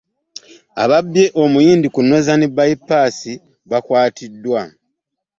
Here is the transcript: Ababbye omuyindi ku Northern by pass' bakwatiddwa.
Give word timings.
Ababbye 0.83 1.25
omuyindi 1.43 1.87
ku 1.93 1.99
Northern 2.09 2.43
by 2.57 2.71
pass' 2.87 3.33
bakwatiddwa. 3.69 4.61